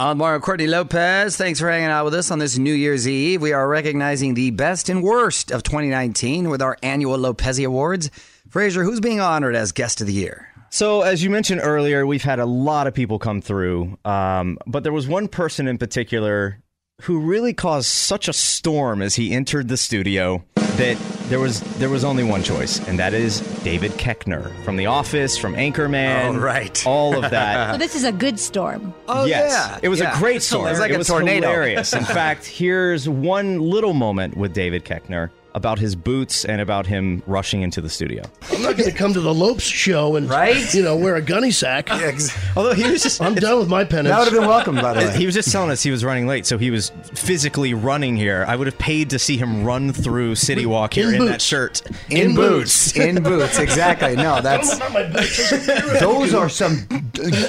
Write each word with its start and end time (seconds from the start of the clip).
I'm 0.00 0.18
Mario 0.18 0.38
Courtney 0.38 0.68
Lopez. 0.68 1.36
Thanks 1.36 1.58
for 1.58 1.68
hanging 1.68 1.88
out 1.88 2.04
with 2.04 2.14
us 2.14 2.30
on 2.30 2.38
this 2.38 2.56
New 2.56 2.72
Year's 2.72 3.08
Eve. 3.08 3.42
We 3.42 3.52
are 3.52 3.66
recognizing 3.66 4.34
the 4.34 4.52
best 4.52 4.88
and 4.88 5.02
worst 5.02 5.50
of 5.50 5.64
2019 5.64 6.50
with 6.50 6.62
our 6.62 6.78
annual 6.84 7.18
Lopez 7.18 7.58
Awards. 7.58 8.08
Fraser, 8.48 8.84
who's 8.84 9.00
being 9.00 9.18
honored 9.18 9.56
as 9.56 9.72
Guest 9.72 10.00
of 10.00 10.06
the 10.06 10.12
Year? 10.12 10.46
So, 10.70 11.02
as 11.02 11.24
you 11.24 11.30
mentioned 11.30 11.62
earlier, 11.64 12.06
we've 12.06 12.22
had 12.22 12.38
a 12.38 12.46
lot 12.46 12.86
of 12.86 12.94
people 12.94 13.18
come 13.18 13.40
through, 13.40 13.98
um, 14.04 14.56
but 14.68 14.84
there 14.84 14.92
was 14.92 15.08
one 15.08 15.26
person 15.26 15.66
in 15.66 15.78
particular 15.78 16.62
who 17.02 17.18
really 17.18 17.52
caused 17.52 17.88
such 17.88 18.28
a 18.28 18.32
storm 18.32 19.02
as 19.02 19.16
he 19.16 19.32
entered 19.32 19.66
the 19.66 19.76
studio 19.76 20.44
that 20.54 20.96
there 21.28 21.38
was 21.40 21.60
there 21.78 21.88
was 21.90 22.04
only 22.04 22.24
one 22.24 22.42
choice, 22.42 22.78
and 22.88 22.98
that 22.98 23.12
is 23.14 23.40
David 23.62 23.92
Koechner 23.92 24.50
from 24.64 24.76
The 24.76 24.86
Office, 24.86 25.36
from 25.36 25.54
Anchorman, 25.54 26.36
Oh, 26.36 26.38
right. 26.38 26.86
all 26.86 27.22
of 27.22 27.30
that. 27.30 27.72
So 27.72 27.78
this 27.78 27.94
is 27.94 28.04
a 28.04 28.12
good 28.12 28.38
storm. 28.40 28.94
Oh, 29.08 29.24
yes, 29.24 29.52
yeah. 29.52 29.78
it 29.82 29.88
was 29.88 30.00
Yeah. 30.00 30.16
a 30.16 30.18
great 30.18 30.36
It's 30.36 30.46
storm. 30.46 30.66
hilarious. 30.66 30.78
It 30.78 30.80
was 30.80 30.80
like 30.80 30.90
it 30.90 30.94
a 30.94 30.98
was 30.98 31.06
tornado. 31.08 31.46
hilarious. 31.48 31.92
In 31.92 32.04
fact, 32.18 32.46
here's 32.46 33.08
one 33.08 33.58
little 33.60 33.94
moment 33.94 34.36
with 34.36 34.52
David 34.54 34.84
Koechner 34.84 35.30
about 35.54 35.78
his 35.78 35.96
boots 35.96 36.44
and 36.44 36.60
about 36.60 36.86
him 36.86 37.22
rushing 37.26 37.62
into 37.62 37.80
the 37.80 37.88
studio. 37.88 38.22
I'm 38.52 38.62
not 38.62 38.76
going 38.76 38.90
to 38.90 38.96
come 38.96 39.12
to 39.14 39.20
the 39.20 39.32
Lopez 39.34 39.62
show 39.62 40.14
and 40.16 40.28
Right? 40.28 40.72
you 40.74 40.82
know 40.82 40.94
wear 40.96 41.16
a 41.16 41.22
gunny 41.22 41.50
sack. 41.50 41.90
Although 42.56 42.74
he 42.74 42.88
was 42.90 43.02
just 43.02 43.20
I'm 43.20 43.34
done 43.34 43.58
with 43.58 43.68
my 43.68 43.82
penance. 43.84 44.08
That 44.08 44.18
would 44.18 44.32
have 44.32 44.34
been 44.40 44.48
welcome, 44.48 44.76
by 44.76 44.92
the 44.94 45.00
way. 45.00 45.16
He 45.16 45.26
was 45.26 45.34
just 45.34 45.50
telling 45.50 45.70
us 45.70 45.82
he 45.82 45.90
was 45.90 46.04
running 46.04 46.26
late, 46.26 46.46
so 46.46 46.58
he 46.58 46.70
was 46.70 46.90
physically 47.14 47.74
running 47.74 48.16
here. 48.16 48.44
I 48.46 48.56
would 48.56 48.66
have 48.66 48.78
paid 48.78 49.10
to 49.10 49.18
see 49.18 49.36
him 49.36 49.64
run 49.64 49.92
through 49.92 50.34
City 50.36 50.66
Walk 50.66 50.94
here 50.94 51.08
In 51.08 51.14
in, 51.14 51.24
that 51.26 51.32
boots. 51.32 51.44
shirt. 51.44 51.82
in 52.10 52.34
boots. 52.34 52.96
in 52.96 53.22
boots, 53.22 53.58
exactly. 53.58 54.16
No, 54.16 54.40
that's 54.40 54.78
Not 54.78 54.92
my 54.92 55.04
boots. 55.04 55.50
those 56.00 56.34
are 56.34 56.48
some 56.48 56.86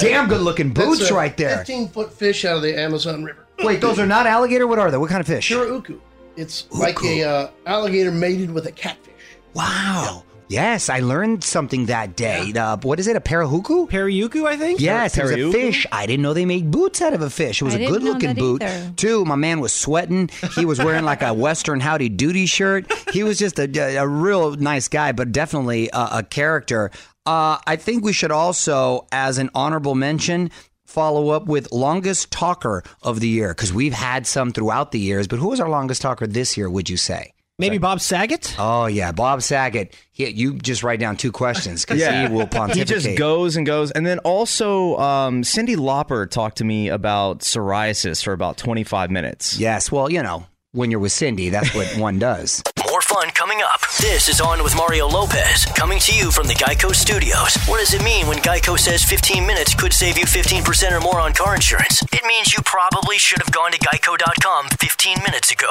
damn 0.00 0.28
good 0.28 0.40
looking 0.40 0.72
boots 0.72 0.98
That's 1.00 1.10
a 1.10 1.14
right 1.14 1.36
there. 1.36 1.58
15 1.58 1.88
foot 1.88 2.12
fish 2.12 2.44
out 2.44 2.56
of 2.56 2.62
the 2.62 2.78
Amazon 2.78 3.24
River. 3.24 3.44
Wait, 3.64 3.80
those 3.80 3.98
are 3.98 4.06
not 4.06 4.24
alligator. 4.26 4.66
What 4.68 4.78
are 4.78 4.90
they? 4.90 4.98
What 4.98 5.10
kind 5.10 5.20
of 5.20 5.26
fish? 5.26 5.50
Shirauku. 5.50 5.98
It's 6.38 6.70
like 6.70 7.02
a 7.02 7.24
uh, 7.24 7.50
alligator 7.66 8.12
mated 8.12 8.52
with 8.52 8.66
a 8.66 8.72
catfish. 8.72 9.12
Wow. 9.54 10.22
Yes, 10.48 10.88
I 10.88 11.00
learned 11.00 11.44
something 11.44 11.86
that 11.86 12.16
day. 12.16 12.52
Uh, 12.56 12.78
what 12.78 12.98
is 12.98 13.06
it? 13.06 13.16
A 13.16 13.20
parahuku? 13.20 13.90
Periuku, 13.90 14.46
I 14.46 14.56
think. 14.56 14.80
Yes, 14.80 15.18
it 15.18 15.22
was 15.24 15.32
a 15.32 15.52
fish. 15.52 15.84
I 15.92 16.06
didn't 16.06 16.22
know 16.22 16.32
they 16.32 16.46
made 16.46 16.70
boots 16.70 17.02
out 17.02 17.12
of 17.12 17.20
a 17.20 17.28
fish. 17.28 17.60
It 17.60 17.64
was 17.66 17.74
I 17.74 17.80
a 17.80 17.88
good 17.88 18.02
looking 18.02 18.34
boot. 18.34 18.62
either. 18.62 18.92
Too, 18.94 19.24
my 19.26 19.34
man 19.34 19.60
was 19.60 19.74
sweating. 19.74 20.30
He 20.54 20.64
was 20.64 20.78
wearing 20.78 21.04
like 21.04 21.22
a 21.22 21.34
Western 21.34 21.80
Howdy 21.80 22.08
Doody 22.08 22.46
shirt. 22.46 22.90
He 23.12 23.24
was 23.24 23.38
just 23.38 23.58
a, 23.58 23.96
a 23.96 24.06
real 24.08 24.52
nice 24.52 24.88
guy, 24.88 25.12
but 25.12 25.32
definitely 25.32 25.90
a, 25.92 26.08
a 26.12 26.22
character. 26.22 26.92
Uh, 27.26 27.58
I 27.66 27.76
think 27.76 28.04
we 28.04 28.14
should 28.14 28.30
also, 28.32 29.06
as 29.12 29.36
an 29.36 29.50
honorable 29.54 29.94
mention, 29.94 30.50
follow 30.88 31.28
up 31.30 31.46
with 31.46 31.70
longest 31.70 32.30
talker 32.30 32.82
of 33.02 33.20
the 33.20 33.28
year 33.28 33.50
because 33.50 33.72
we've 33.72 33.92
had 33.92 34.26
some 34.26 34.52
throughout 34.52 34.90
the 34.90 34.98
years. 34.98 35.28
But 35.28 35.38
who 35.38 35.48
was 35.50 35.60
our 35.60 35.68
longest 35.68 36.00
talker 36.00 36.26
this 36.26 36.56
year? 36.56 36.70
Would 36.70 36.88
you 36.88 36.96
say? 36.96 37.34
Maybe 37.60 37.78
Bob 37.78 38.00
Saget. 38.00 38.54
Oh 38.56 38.86
yeah, 38.86 39.10
Bob 39.10 39.42
Saget. 39.42 39.94
He, 40.12 40.28
you 40.28 40.54
just 40.54 40.84
write 40.84 41.00
down 41.00 41.16
two 41.16 41.32
questions 41.32 41.84
because 41.84 42.00
he 42.00 42.32
will 42.32 42.46
pontificate. 42.46 42.48
he 42.48 42.58
pontificate. 42.58 42.88
just 42.88 43.18
goes 43.18 43.56
and 43.56 43.66
goes. 43.66 43.90
And 43.90 44.06
then 44.06 44.20
also, 44.20 44.96
um, 44.98 45.42
Cyndi 45.42 45.76
Lauper 45.76 46.30
talked 46.30 46.58
to 46.58 46.64
me 46.64 46.88
about 46.88 47.40
psoriasis 47.40 48.22
for 48.22 48.32
about 48.32 48.58
25 48.58 49.10
minutes. 49.10 49.58
Yes, 49.58 49.90
well, 49.90 50.10
you 50.10 50.22
know, 50.22 50.46
when 50.70 50.92
you're 50.92 51.00
with 51.00 51.12
Cyndi, 51.12 51.50
that's 51.50 51.74
what 51.74 51.86
one 51.98 52.20
does. 52.20 52.62
More 52.98 53.02
fun 53.02 53.30
coming 53.30 53.60
up. 53.62 53.82
This 54.00 54.28
is 54.28 54.40
On 54.40 54.64
with 54.64 54.74
Mario 54.74 55.06
Lopez, 55.06 55.66
coming 55.66 56.00
to 56.00 56.12
you 56.12 56.32
from 56.32 56.48
the 56.48 56.54
Geico 56.54 56.92
Studios. 56.92 57.54
What 57.68 57.78
does 57.78 57.94
it 57.94 58.02
mean 58.02 58.26
when 58.26 58.38
Geico 58.38 58.76
says 58.76 59.04
15 59.04 59.46
minutes 59.46 59.72
could 59.72 59.92
save 59.92 60.18
you 60.18 60.24
15% 60.24 60.90
or 60.90 61.00
more 61.00 61.20
on 61.20 61.32
car 61.32 61.54
insurance? 61.54 62.02
It 62.12 62.24
means 62.26 62.52
you 62.52 62.58
probably 62.64 63.18
should 63.18 63.38
have 63.38 63.52
gone 63.52 63.70
to 63.70 63.78
geico.com 63.78 64.70
15 64.80 65.18
minutes 65.22 65.52
ago. 65.52 65.70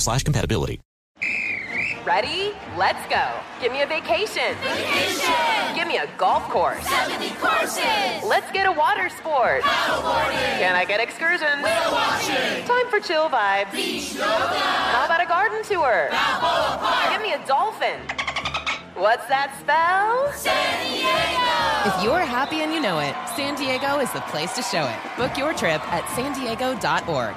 slash 0.00 0.24
compatibility. 0.24 0.80
Ready? 2.04 2.52
Let's 2.78 3.06
go. 3.10 3.28
Give 3.60 3.72
me 3.72 3.82
a 3.82 3.86
vacation. 3.86 4.56
Vacation. 4.62 5.74
Give 5.74 5.86
me 5.86 5.98
a 5.98 6.08
golf 6.16 6.42
course. 6.44 6.82
70 6.88 7.28
courses. 7.36 8.24
Let's 8.24 8.50
get 8.52 8.66
a 8.66 8.72
water 8.72 9.10
sport. 9.10 9.62
Paddleboarding. 9.62 10.58
Can 10.58 10.74
I 10.74 10.86
get 10.86 11.00
excursions? 11.00 11.62
Whale 11.62 11.92
watching. 11.92 12.64
Time 12.64 12.88
for 12.88 13.00
chill 13.00 13.28
vibes. 13.28 13.70
Beach 13.72 14.14
yoga. 14.14 14.24
How 14.26 15.04
about 15.04 15.22
a 15.22 15.26
garden 15.26 15.62
tour? 15.62 16.08
Balboa 16.10 16.78
Park. 16.80 17.12
Give 17.12 17.22
me 17.22 17.34
a 17.34 17.46
dolphin. 17.46 18.00
What's 18.96 19.26
that 19.28 19.54
spell? 19.60 20.32
San 20.32 20.86
Diego. 20.88 21.96
If 21.96 22.02
you're 22.02 22.20
happy 22.24 22.62
and 22.62 22.72
you 22.72 22.80
know 22.80 22.98
it, 22.98 23.14
San 23.36 23.54
Diego 23.56 24.00
is 24.00 24.10
the 24.12 24.20
place 24.22 24.54
to 24.56 24.62
show 24.62 24.86
it. 24.86 25.16
Book 25.16 25.36
your 25.36 25.52
trip 25.52 25.80
at 25.92 26.08
san 26.16 26.32
diego.org. 26.32 27.36